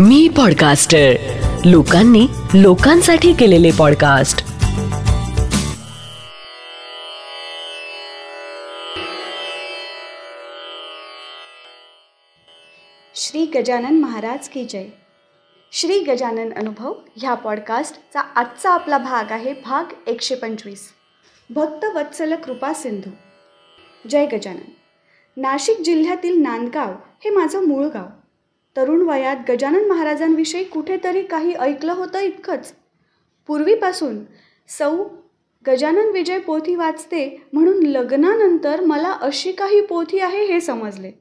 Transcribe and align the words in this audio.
मी 0.00 0.28
podcaster 0.28 1.12
लोकांनी 1.64 2.26
लोकांसाठी 2.54 3.32
केलेले 3.32 3.70
पॉडकास्ट 3.78 4.38
श्री 13.14 13.46
गजानन 13.46 14.00
महाराज 14.00 14.48
की 14.48 14.64
जय. 14.64 14.84
श्री 15.72 16.00
गजानन 16.00 16.52
अनुभव 16.52 16.92
ह्या 17.16 17.34
पॉडकास्टचा 17.34 18.20
आजचा 18.20 18.70
आपला 18.70 18.98
भाग 18.98 19.32
आहे 19.32 19.54
भाग 19.64 20.08
एकशे 20.08 20.34
पंचवीस. 20.34 20.88
भक्त 21.50 21.84
वत्सल 21.84 22.34
कृपा 22.34 22.72
सिंधू. 22.72 23.10
जय 24.08 24.26
गजानन. 24.26 24.70
नाशिक 25.36 25.80
जिल्ह्यातील 25.80 26.42
नांदगाव 26.42 26.92
हे 27.24 27.30
माझं 27.30 27.66
मूळ 27.66 27.84
गाव. 27.84 28.06
तरुण 28.76 29.02
वयात 29.02 29.36
गजानन 29.48 29.88
महाराजांविषयी 29.88 30.64
कुठेतरी 30.64 31.22
काही 31.22 31.54
ऐकलं 31.54 31.92
होतं 31.92 32.18
इतकंच. 32.18 32.72
पूर्वीपासून 33.46 34.24
सौ 34.68 35.04
गजानन 35.66 36.10
विजय 36.10 36.38
पोथी 36.38 36.74
वाचते 36.74 37.42
म्हणून 37.52 37.82
लग्नानंतर 37.82 38.80
मला 38.80 39.10
अशी 39.10 39.52
काही 39.52 39.80
पोथी 39.80 40.18
आहे 40.18 40.44
हे 40.44 40.60
समजले. 40.60 41.12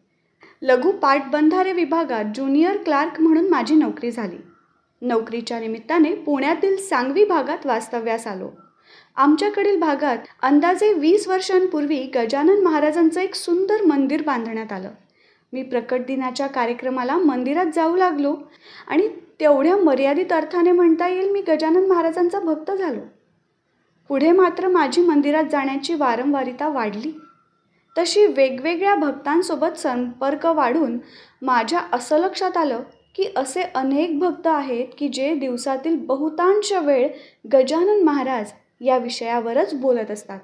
लघु 0.62 0.92
पाटबंधारे 0.92 1.72
विभागात 1.72 2.23
ज्युनियर 2.36 2.78
क्लार्क 2.78 3.22
म्हणून 3.22 3.50
माझी 3.50 3.75
नोकरी 3.75 4.12
झाली. 4.12 4.38
नोकरीच्या 5.02 5.59
निमित्ताने 5.59 6.16
पुण्यातील 6.16 6.78
सांगवी 6.78 7.25
भागात 7.25 7.66
वास्तव्यास 7.66 8.28
आलो. 8.28 8.50
आमच्याकडील 9.16 9.80
भागात 9.80 10.17
अंदाजे 10.42 10.94
वीस 10.94 11.28
वर्षांपूर्वी 11.28 12.12
गजानन 12.16 12.64
महाराजांचं 12.64 13.22
एक 13.22 13.36
सुंदर 13.36 13.81
मंदिर 13.81 14.22
बांधण्यात 14.22 14.72
आलं. 14.72 14.90
मी 15.56 15.61
प्रकट 15.64 16.06
दिनाच्या 16.08 16.48
कार्यक्रमाला 16.48 17.17
मंदिरात 17.17 17.66
जाऊ 17.75 17.95
लागलो 17.95 18.36
आणि 18.88 19.08
तेवढ्या 19.39 19.75
मर्यादित 19.78 20.31
अर्थाने 20.34 20.72
म्हणता 20.72 21.08
येईल 21.08 21.30
मी 21.31 21.42
गजानन 21.42 21.86
महाराजांचा 21.88 22.39
भक्त 22.39 22.72
झालो. 22.72 23.00
पुढे 24.09 24.31
मात्र 24.31 24.67
माझी 24.67 25.02
मंदिरात 25.02 25.44
जाण्याची 25.52 25.94
वारंवारिता 25.94 26.67
वाढली. 26.70 27.12
तशी 27.95 28.25
वेगवेगळ्या 28.28 28.95
भक्तांसोबत 28.95 29.78
संपर्क 29.78 30.45
वाढून 30.45 30.97
माझ्या 31.42 31.81
असं 31.94 32.17
लक्षात 32.17 32.58
आलं 32.58 32.81
की 33.16 33.31
असे 33.36 33.62
अनेक 33.75 34.17
भक्त 34.19 34.47
आहेत 34.47 34.88
की 34.97 35.08
जे 35.08 35.34
दिवसातील 35.36 35.95
बहुतांश 36.06 36.72
वेळ 36.84 37.08
गजानन 37.53 38.03
महाराज 38.03 38.52
या 38.81 38.97
विषयावरच 38.97 39.73
बोलत 39.73 40.12
असतात. 40.12 40.40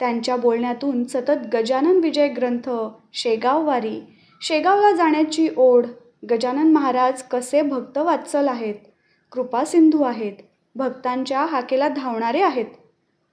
त्यांच्या 0.00 0.36
बोलण्यातून 0.36 1.04
सतत 1.04 1.46
गजानन 1.52 2.00
विजय 2.02 2.28
ग्रंथ 2.28 2.70
शेगाववारी. 3.12 4.00
शेगावला 4.42 4.92
जाण्याची 4.92 5.48
ओढ 5.56 5.86
गजानन 6.30 6.72
महाराज 6.72 7.22
कसे 7.22 7.62
भक्त 7.62 7.98
वात्सल 7.98 8.48
आहेत? 8.48 8.74
कृपासिंधू 9.32 10.02
आहेत. 10.02 10.32
भक्तांच्या 10.74 11.40
हाकेला 11.40 11.88
धावणारे 11.88 12.40
आहेत. 12.40 12.66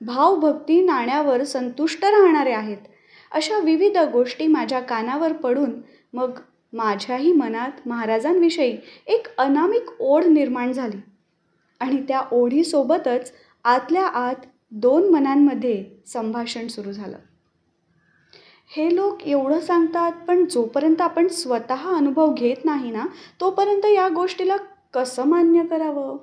भावभक्ती 0.01 0.85
नाण्यावर 0.85 1.43
संतुष्ट 1.43 2.05
राहणारे 2.05 2.51
आहेत. 2.51 2.77
अशा 3.31 3.57
विविध 3.57 3.97
गोष्टी 3.97 4.47
माझ्या 4.47 4.79
कानावर 4.79 5.33
पडून 5.33 5.71
मग 6.13 6.39
माझ्याही 6.73 7.31
मनात 7.33 7.87
महाराजांविषयी 7.87 8.77
एक 9.07 9.27
अनामिक 9.37 9.83
ओढ 9.99 10.23
निर्माण 10.23 10.71
झाली. 10.71 10.97
आणि 11.79 12.03
त्या 12.07 12.21
ओढीसोबतच 12.31 13.31
आतल्या 13.63 14.07
आत 14.07 14.45
दोन 14.75 15.09
मनांमध्ये 15.09 15.85
संभाषण 16.07 16.67
सुरू 16.67 16.91
झालं. 16.91 17.17
हे 18.67 18.95
लोक 18.95 19.23
एवढं 19.23 19.59
सांगतात 19.59 20.11
पण 20.27 20.45
जोपर्यंत 20.45 21.01
आपण 21.01 21.27
स्वतः 21.27 21.97
अनुभव 21.97 22.33
घेत 22.33 22.65
नाही 22.65 22.91
ना 22.91 23.05
तोपर्यंत 23.39 23.85
या 23.85 24.09
गोष्टीला 24.09 24.55
कसं 24.93 25.23
मान्य 25.23 25.63
करावं? 25.63 26.17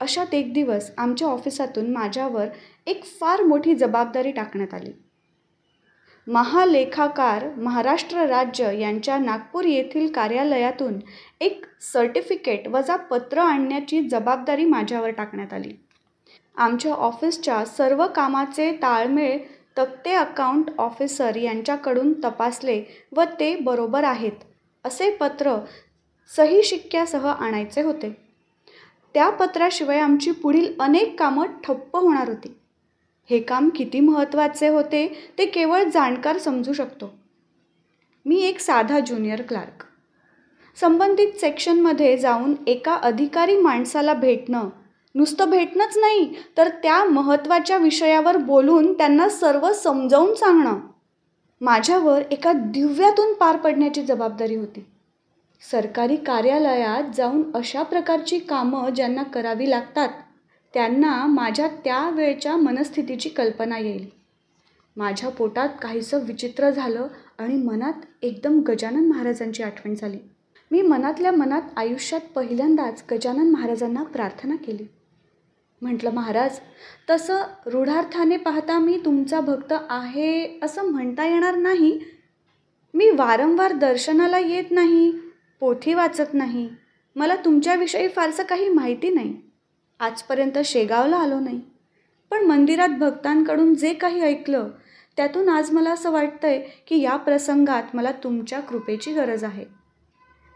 अशात 0.00 0.34
एक 0.34 0.52
दिवस 0.52 0.90
आमच्या 0.98 1.28
ऑफिसातून 1.28 1.92
माझ्यावर 1.92 2.46
एक 2.86 3.04
फार 3.04 3.42
मोठी 3.42 3.74
जबाबदारी 3.74 4.32
टाकण्यात 4.32 4.74
आली. 4.74 4.92
महालेखाकार 6.26 7.54
महाराष्ट्र 7.54 8.26
राज्य 8.26 8.78
यांच्या 8.80 9.18
नागपूर 9.18 9.64
येथील 9.64 10.12
कार्यालयातून 10.12 10.98
एक 11.40 11.64
सर्टिफिकेट 11.80 12.68
वजा 12.68 12.96
पत्र 12.96 13.38
आणण्याची 13.38 14.08
जबाबदारी 14.08 14.64
माझ्यावर 14.64 15.10
टाकण्यात 15.10 15.52
आली. 15.52 15.72
आमच्या 16.58 16.92
ऑफिसच्या 16.92 17.64
सर्व 17.64 18.06
कामाचे 18.06 18.70
ताळमेळ 18.82 19.38
तक्ते 19.78 20.12
अकाउंट 20.12 20.70
ऑफिसर 20.78 21.36
यांच्याकडून 21.36 22.12
तपासले 22.24 22.82
व 23.12 23.24
ते 23.40 23.54
बरोबर 23.56 24.04
आहेत 24.04 24.44
असे 24.84 25.10
पत्र 25.10 25.56
सही 26.36 26.62
शिक्क्यासह 26.62 27.26
आणायचे 27.28 27.82
होते. 27.82 28.10
त्या 29.14 29.28
पत्राशिवाय 29.30 29.98
आमची 29.98 30.30
पुढील 30.30 30.72
अनेक 30.80 31.18
कामं 31.18 31.46
ठप्प 31.64 31.96
होणार 31.96 32.28
होती. 32.28 32.54
हे 33.30 33.38
काम 33.40 33.68
किती 33.68 34.00
महत्त्वाचे 34.00 34.68
होते 34.68 35.32
ते 35.38 35.46
केवळ 35.46 35.84
जाणकार 35.84 36.38
समजू 36.38 36.72
शकतो. 36.72 37.10
मी 38.26 38.40
एक 38.40 38.58
साधा 38.60 38.98
ज्युनियर 39.00 39.42
क्लार्क. 39.42 39.84
संबंधित 40.76 41.32
सेक्शनमध्ये 41.40 42.16
जाऊन 42.18 42.54
एका 42.66 42.94
अधिकारी 42.94 43.56
माणसाला 43.56 44.14
भेटणं 44.14 44.68
नुसतं 45.14 45.50
भेटणंच 45.50 45.98
नाही 45.98 46.34
तर 46.56 46.68
त्या 46.68 47.04
महत्त्वाच्या 47.04 47.76
विषयावर 47.76 48.36
बोलून 48.36 48.92
त्यांना 48.92 49.28
सर्व 49.28 49.72
समजावून 49.72 50.34
सांगणं. 50.34 50.80
माझ्यावर 51.60 52.22
एका 52.30 52.52
दिव्यातून 52.52 53.32
पार 53.32 53.56
पडण्याची 53.56 54.02
जबाबदारी 54.02 54.54
होती. 54.54 54.86
सरकारी 55.70 56.16
कार्यालयात 56.16 57.02
जाऊन 57.14 57.42
अशा 57.54 57.82
प्रकारची 57.82 58.38
कामं 58.38 58.90
ज्यांना 58.90 59.22
करावी 59.22 59.70
लागतात 59.70 60.08
त्यांना 60.74 61.26
माझ्या 61.26 61.68
त्या 61.68 62.10
वेळच्या 62.10 62.56
मनस्थितीची 62.56 63.28
कल्पना 63.28 63.78
येईल. 63.78 64.06
माझ्या 64.96 65.30
पोटात 65.30 65.68
काहीसं 65.82 66.18
विचित्र 66.18 66.70
झालं 66.70 67.06
आणि 67.38 67.54
मनात 67.54 67.92
एकदम 68.22 68.60
गजानन 68.60 69.08
महाराजांची 69.08 69.62
आठवण 69.62 69.94
झाली. 69.94 70.18
मी 70.70 70.82
मनातल्या 70.82 71.32
मनात 71.32 71.62
आयुष्यात 71.76 72.20
पहिल्यांदाच 72.34 73.04
गजानन 73.12 73.50
महाराजांना 73.50 74.02
प्रार्थना 74.02 74.56
केली. 74.56 74.86
म्हटलं 75.82 76.10
महाराज 76.10 76.60
तसं 77.10 77.42
रूढार्थाने 77.66 78.36
पाहता 78.36 78.78
मी 78.78 79.00
तुमचा 79.04 79.40
भक्त 79.40 79.74
आहे 79.90 80.58
असं 80.62 80.82
म्हणता 80.82 81.26
येणार 81.26 81.56
नाही. 81.56 82.00
मी 82.94 83.10
वारंवार 83.10 83.72
दर्शनाला 83.72 84.38
येत 84.38 84.64
नाही 84.70 85.12
पोथी 85.60 85.94
वाचत 85.94 86.34
नाही. 86.34 86.68
मला 87.16 87.36
तुमच्याविषयी 87.36 88.08
फारसं 88.08 88.42
काही 88.42 88.68
माहिती 88.68 89.10
नाही. 89.10 89.34
आजपर्यंत 90.00 90.58
शेगावला 90.64 91.16
आलो 91.16 91.40
नाही. 91.40 91.60
पण 92.30 92.44
मंदिरात 92.44 92.88
भक्तांकडून 92.88 93.74
जे 93.74 93.94
काही 93.94 94.20
ऐकलं 94.20 94.68
त्यातून 95.16 95.48
आज 95.48 95.70
मला 95.70 95.90
असं 95.90 96.10
वाटतंय 96.10 96.68
की 96.86 97.00
या 97.00 97.16
प्रसंगात 97.16 97.82
मला 97.94 98.12
तुमच्या 98.12 98.60
कृपेची 98.60 99.12
गरज 99.12 99.44
आहे. 99.44 99.64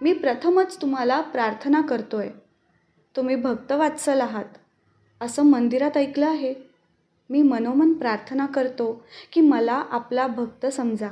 मी 0.00 0.12
प्रथमच 0.12 0.83
तुम्हाला 0.83 1.21
प्रार्थना 1.21 1.80
करतोय. 1.80 2.28
तुम्ही 3.16 3.36
भक्तवात्सल 3.36 4.21
आहात. 4.21 4.45
असं 5.22 5.42
मंदिरात 5.42 5.97
ऐकलं 5.97 6.27
आहे. 6.27 6.54
मी 7.30 7.42
मनोमन 7.42 7.92
प्रार्थना 7.92 8.47
करतो 8.47 9.04
की 9.33 9.41
मला 9.41 9.83
आपला 9.91 10.27
भक्त 10.27 10.66
समजा. 10.66 11.09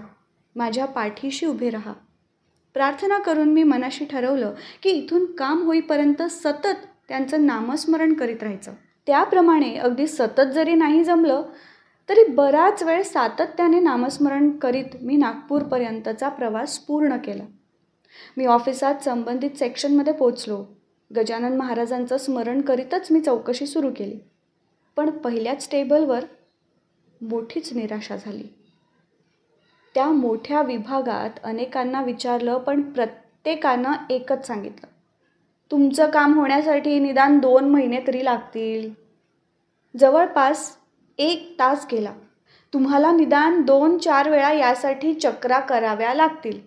माझ्या 0.56 0.84
पाठीशी 0.84 1.46
उभे 1.46 1.70
राहा. 1.70 1.92
प्रार्थना 2.74 3.18
करून 3.18 3.48
मी 3.48 3.62
मनाशी 3.62 4.04
ठरवलं 4.04 4.54
की 4.82 4.90
इथून 4.90 5.24
काम 5.24 5.62
होईपर्यंत 5.62 6.22
सतत 6.22 6.86
त्यांचं 7.08 7.46
नामस्मरण 7.46 8.14
करीत 8.14 8.42
राहायचं. 8.42 8.72
त्याप्रमाणे 9.06 9.76
अगदी 9.76 10.06
सतत 10.06 10.52
जरी 10.54 10.74
नाही 10.74 11.04
जमलं 11.04 11.42
तरी 12.08 12.32
बराच 12.32 12.82
वेळ 12.82 13.02
सातत्याने 13.02 13.80
नामस्मरण 13.80 14.50
करीत 14.50 15.02
मी 15.02 15.16
नागपूरपर्यंतचा 15.16 16.28
प्रवास 16.28 16.78
पूर्ण 16.78 17.16
केला. 17.16 17.44
मी 18.36 18.46
ऑफिसात 18.46 18.94
संबंधित 19.04 19.50
सेक्शनमध्ये 19.50 20.12
पोचलो 20.12 20.64
गजानन 21.16 21.56
महाराजांचं 21.56 22.16
स्मरण 22.16 22.60
करीतच 22.60 23.08
मी 23.10 23.20
चौकशी 23.20 23.66
सुरू 23.66 23.90
केली. 23.96 24.18
पण 24.96 25.10
पहिल्याच 25.10 25.68
टेबलवर 25.70 26.24
मोठीच 27.22 27.72
निराशा 27.72 28.16
झाली. 28.16 28.48
त्या 29.94 30.06
मोठ्या 30.06 30.62
विभागात 30.62 31.30
अनेकांना 31.44 32.02
विचारलं 32.02 32.58
पण 32.58 32.82
प्रत्येकानं 32.82 33.92
एकच 34.10 34.46
सांगितलं. 34.46 34.86
तुमचं 35.70 36.10
काम 36.10 36.38
होण्यासाठी 36.38 36.98
निदान 36.98 37.38
दोन 37.38 37.68
महिने 37.68 38.00
तरी 38.06 38.24
लागतील. 38.24 38.90
जवळपास 39.96 40.76
एक 41.18 41.56
तास 41.58 41.86
गेला. 41.92 42.12
तुम्हाला 42.72 43.12
निदान 43.12 43.62
दोन 43.62 43.98
चार 43.98 44.30
वेळा 44.30 44.52
यासाठी 44.52 45.14
चक्रा 45.14 45.60
कराव्या 45.60 46.14
लागतील. 46.14 46.60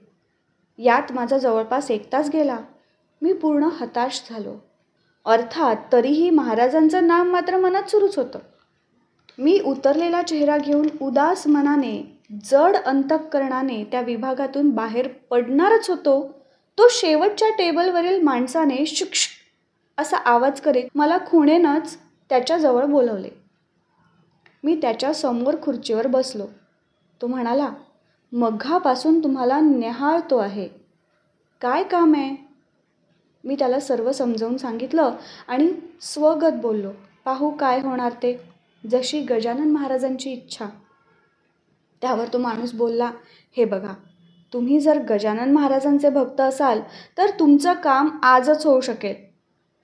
यात 0.77 1.11
माझा 1.11 1.37
जवळपास 1.37 1.91
एक 1.91 2.13
तास 2.13 2.29
गेला. 2.33 2.57
मी 3.23 3.33
पूर्ण 3.33 3.63
हताश 3.63 4.21
झालो. 4.29 4.55
अर्थात 5.25 5.75
तरीही 5.91 6.29
महाराजांचं 6.29 7.07
नाम 7.07 7.29
मात्र 7.29 7.57
मनात 7.57 7.83
सुरूच 7.83 8.17
होतं. 8.17 8.39
मी 9.37 9.59
उतरलेला 9.65 10.21
चेहरा 10.21 10.57
घेऊन 10.57 10.89
उदास 11.01 11.47
मनाने 11.47 12.19
जड 12.43 12.75
अंतःकरणाने 12.75 13.83
त्या 13.83 14.01
विभागातून 14.01 14.69
बाहेर 14.69 15.07
पडणारच 15.29 15.89
होतो 15.89 16.21
तो 16.77 16.87
शेवटच्या 16.89 17.49
टेबलवरील 17.49 18.21
माणसाने 18.21 18.85
शुक्ष 18.85 19.27
असा 19.97 20.17
आवाज 20.17 20.61
करीत 20.61 20.83
मला 20.95 21.17
खुणेनंच 21.27 21.97
त्याच्याजवळ 22.29 22.85
बोलवले. 22.85 23.29
मी 24.63 24.75
त्याच्यासमोर 24.75 25.55
खुर्चीवर 25.61 26.07
बसलो. 26.07 26.45
तो 27.21 27.27
म्हणाला 27.27 27.69
मघापासून 28.31 29.23
तुम्हाला 29.23 29.59
निहाळतो 29.59 30.37
आहे. 30.37 30.67
काय 31.61 31.83
काम 31.83 32.15
आहे? 32.15 32.52
मी 33.43 33.55
त्याला 33.59 33.79
सर्व 33.79 34.11
समजावून 34.11 34.57
सांगितलं 34.57 35.15
आणि 35.47 35.71
स्वगत 36.01 36.61
बोललो 36.61 36.91
पाहू 37.25 37.49
काय 37.49 37.79
होणार 37.79 38.11
ते? 38.13 38.39
जशी 38.83 39.19
गजानन 39.21 39.71
महाराजांची 39.71 40.31
इच्छा. 40.31 40.65
त्यावर 42.01 42.27
तो 42.33 42.37
माणूस 42.37 42.73
बोलला 42.73 43.11
हे 43.57 43.65
बघा 43.65 43.93
तुम्ही 44.53 44.79
जर 44.79 44.97
गजानन 45.09 45.51
महाराजांचे 45.53 46.09
भक्त 46.09 46.41
असाल 46.41 46.81
तर 47.17 47.29
तुमचं 47.39 47.73
काम 47.73 48.09
आजच 48.23 48.65
होऊ 48.65 48.81
शकेल. 48.81 49.15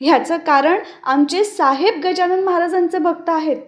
ह्याचं 0.01 0.37
कारण 0.37 0.79
आमचे 1.03 1.43
साहेब 1.43 1.99
गजानन 2.03 2.43
महाराजांचे 2.43 2.97
भक्त 2.97 3.29
आहेत. 3.29 3.61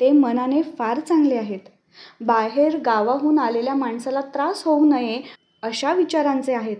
ते 0.00 0.10
मनाने 0.12 0.62
फार 0.78 1.00
चांगले 1.00 1.36
आहेत. 1.36 1.60
बाहेर 2.20 2.76
गावाहून 2.76 3.38
आलेल्या 3.38 3.74
माणसाला 3.74 4.20
त्रास 4.34 4.62
होऊ 4.64 4.84
नये 4.84 5.20
अशा 5.62 5.92
विचारांचे 5.92 6.54
आहेत. 6.54 6.76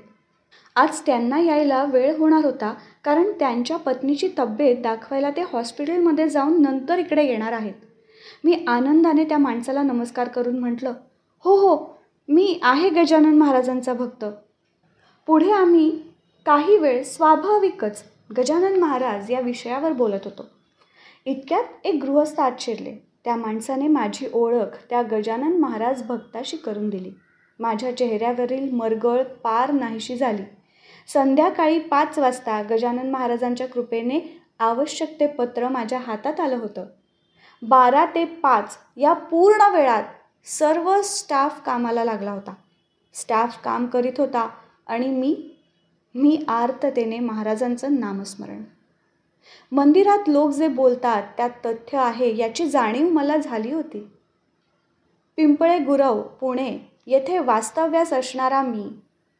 आज 0.77 1.01
त्यांना 1.07 1.39
यायला 1.41 1.85
वेळ 1.85 2.17
होणार 2.17 2.45
होता 2.45 2.73
कारण 3.05 3.31
त्यांच्या 3.39 3.77
पत्नीची 3.77 4.29
तब्येत 4.39 4.83
दाखवायला 4.83 5.31
ते 5.31 5.43
हॉस्पिटलमध्ये 5.43 6.29
जाऊन 6.29 6.61
नंतर 6.63 6.99
इकडे 6.99 7.25
येणार 7.27 7.53
आहेत. 7.53 7.75
मी 8.45 8.65
आनंदाने 8.69 9.25
त्या 9.25 9.39
माणसाला 9.39 9.83
नमस्कार 9.83 10.29
करून 10.29 10.59
म्हटलं 10.59 10.93
हो 11.45 11.57
हो 11.57 11.77
मी 12.29 12.59
आहे 12.63 12.91
गजानन 12.91 13.39
महाराजांचा 13.39 13.93
भक्त. 13.93 14.25
पुढे 15.29 15.51
आम्ही 15.51 15.91
काही 16.47 16.77
वेळ 16.77 17.03
स्वाभाविकच 17.03 18.03
गजानन 18.39 18.79
महाराज 18.81 19.31
या 19.31 19.41
विषयावर 19.41 19.93
बोलत 19.93 20.25
होतो. 20.25 20.47
इतक्यात 21.27 21.87
एक 21.87 22.03
गृहस्थ 22.05 22.41
आत 22.41 22.61
शिरले 22.61 22.95
त्या 23.25 23.37
माणसाने 23.37 23.87
माझी 23.89 24.27
ओळख 24.33 24.77
त्या 24.91 25.03
गजानन 25.03 25.59
महाराज 25.61 26.03
भक्ताशी 26.03 26.57
करून 26.57 26.89
दिली. 26.89 27.11
माझ्या 27.58 27.97
चेहऱ्यावरील 27.97 28.70
मरगळ 28.73 29.23
पार 29.23 29.70
नाहीशी 29.70 30.17
झाली. 30.17 30.43
संध्याकाळी 31.12 31.79
पाच 31.79 32.19
वाजता 32.19 32.62
गजानन 32.62 33.11
महाराजांच्या 33.11 33.69
कृपेने 33.69 34.20
आवश्यक 34.58 35.20
ते 35.20 35.26
पत्र 35.26 35.69
माझ्या 35.69 35.99
हातात 35.99 36.41
आलं 36.41 36.56
होतं. 36.56 36.87
बारा 37.62 38.06
ते 38.06 38.25
पाच 38.25 38.79
या 38.97 39.12
पूर्ण 39.12 39.75
वेळात 39.75 40.03
सर्व 40.44 41.03
स्टाफ 41.03 41.61
कामाला 41.67 42.05
लागला 42.05 42.31
होता. 42.31 42.55
स्टाफ 43.14 43.62
काम 43.64 43.87
करीत 43.87 44.12
होता 44.19 44.49
आणि 44.87 45.09
मी 45.09 45.52
मी 46.14 46.44
आर्ततेने 46.49 47.19
महाराजांचं 47.19 48.00
नामस्मरण. 48.00 48.62
मंदिरात 49.73 50.29
लोक 50.29 50.50
जे 50.50 50.69
बोलतात 50.69 51.23
त्यात 51.37 51.50
तथ्य 51.67 51.99
आहे 51.99 52.37
याची 52.37 52.69
जाणीव 52.69 53.09
मला 53.09 53.37
झाली 53.37 53.73
होती. 53.73 54.11
पिंपळे 55.37 55.79
गुरव 55.79 56.23
पुणे 56.23 56.96
येथे 57.06 57.38
वास्तव्यास 57.38 58.12
असणारा 58.12 58.62
मी 58.62 58.88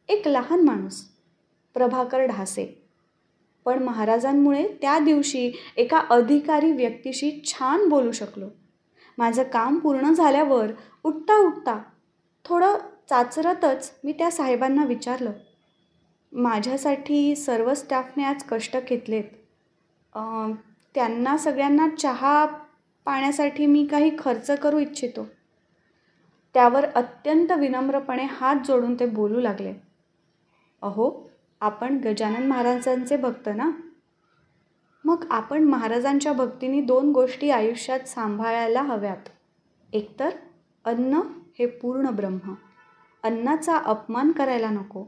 एक 0.09 0.27
लहान 0.27 0.61
माणूस 0.65 1.01
प्रभाकर 1.75 2.25
ढासे. 2.25 2.65
पण 3.65 3.83
महाराजांमुळे 3.83 4.67
त्या 4.81 4.97
दिवशी 4.99 5.51
एका 5.77 6.01
अधिकारी 6.09 6.71
व्यक्तीशी 6.71 7.31
छान 7.45 7.87
बोलू 7.89 8.11
शकलो. 8.11 8.47
माझं 9.17 9.43
काम 9.43 9.79
पूर्ण 9.79 10.11
झाल्यावर 10.13 10.71
उठता 11.03 11.37
उठता 11.37 11.81
थोडं 12.45 12.77
चाचरतच 13.09 13.91
मी 14.03 14.11
त्या 14.11 14.29
साहेबांना 14.31 14.85
विचारलं 14.85 15.31
माझ्यासाठी 16.31 17.35
सर्व 17.35 17.73
स्टाफने 17.73 18.23
आज 18.23 18.43
कष्ट 18.43 18.77
घेतलेत. 18.89 19.23
त्यांना 20.95 21.37
सगळ्यांना 21.37 21.87
चहा 21.99 22.45
पाण्यासाठी 23.05 23.65
मी 23.65 23.85
काही 23.85 24.11
खर्च 24.19 24.51
करू 24.51 24.79
इच्छितो. 24.79 25.27
त्यावर 26.57 26.85
अत्यंत 26.85 27.51
विनम्रपणे 27.51 28.23
हात 28.23 28.55
जोडून 28.67 28.95
ते 28.99 29.05
बोलू 29.05 29.39
लागले. 29.39 29.73
अहो 30.81 31.29
आपण 31.61 31.97
गजानन 31.97 32.47
महाराजांचे 32.47 33.17
भक्त 33.17 33.49
ना? 33.55 33.71
मग 35.05 35.25
आपण 35.31 35.63
महाराजांच्या 35.63 36.33
भक्तीने 36.33 36.81
दोन 36.81 37.11
गोष्टी 37.11 37.49
आयुष्यात 37.49 37.99
सांभाळायला 37.99 38.81
हव्यात. 38.81 39.29
एकतर 39.93 40.29
अन्न 40.85 41.19
हे 41.59 41.65
पूर्ण 41.65 42.09
ब्रह्म. 42.09 42.53
अन्नाचा 43.23 43.77
अपमान 43.77 44.31
करायला 44.31 44.69
नको 44.69 45.05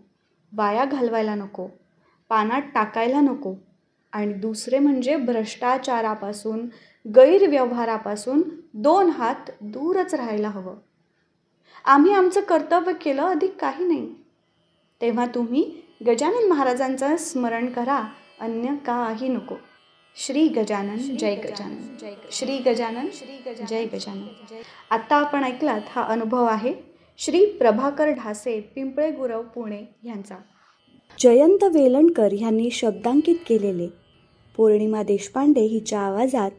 वाया 0.54 0.86
घालवायला 0.86 1.36
नको 1.36 1.68
पानात 2.30 2.62
टाकायला 2.62 3.22
नको. 3.22 3.56
आणि 4.13 4.34
दुसरे 4.34 4.80
म्हणजे 4.80 5.16
भ्रष्टाचारापासून 5.16 6.68
गैरव्यवहारापासून 7.16 8.42
दोन 8.74 9.10
हात 9.10 9.51
दूरच 9.62 10.13
राहायला 10.13 10.50
हवं. 10.50 10.75
आम्ही 11.85 12.13
आमचं 12.13 12.41
कर्तव्य 12.41 12.93
केलं 12.93 13.21
अधिक 13.21 13.55
काही 13.59 13.85
नाही. 13.85 14.09
तेव्हा 15.01 15.25
तुम्ही 15.25 15.71
गजानन 16.07 16.47
महाराजांचं 16.49 17.17
स्मरण 17.17 17.65
करा 17.65 18.03
अन्य 18.39 18.75
काही 18.85 19.27
नको. 19.27 19.55
श्री 20.15 20.47
गजानन 20.47 20.97
जय 20.97 21.35
गजानन 21.35 21.97
जय 22.01 22.13
श्री 22.31 22.57
गजानन 22.57 23.07
श्री 23.13 23.65
जय 23.69 23.85
गजानन. 23.85 24.27
आत्ता 24.89 25.15
आपण 25.15 25.43
ऐकलात 25.43 25.81
हा 25.87 26.03
अनुभव 26.03 26.45
आहे 26.45 26.73
श्री 27.17 27.45
प्रभाकर 27.45 28.09
ढासे 28.09 28.59
पिंपळे 28.75 29.11
गुरव 29.11 29.41
पुणे 29.41 29.81
यांचा. 30.03 30.35
जयंत 31.19 31.63
वेलणकर 31.63 32.31
यांनी 32.31 32.69
शब्दांकित 32.71 33.35
केलेले. 33.47 33.87
पौर्णिमा 34.57 35.03
देशपांडे 35.03 35.62
हिच्या 35.62 36.00
आवाजात 36.00 36.51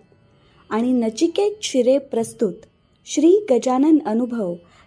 आणि 0.71 0.93
नचिकेत 0.93 1.53
शिरे 1.63 1.99
प्रस्तुत 1.99 2.55
श्री 3.07 3.47
गजानन 3.51 3.99
अनुभव 4.07 4.55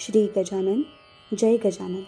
श्री 0.00 0.26
गजानन 0.36 0.82
जय 1.34 1.56
गजानन. 1.56 2.02